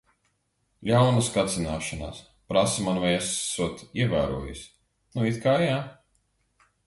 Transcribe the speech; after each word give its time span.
Ļaunas 0.91 1.27
kacināšanās. 1.35 2.21
Prasa 2.53 2.85
man, 2.87 2.97
vai 3.03 3.11
es 3.19 3.29
esot 3.35 3.83
ievērojusi. 4.05 4.65
Nu, 5.19 5.27
it 5.33 5.39
kā 5.47 5.57
jā. 5.67 5.77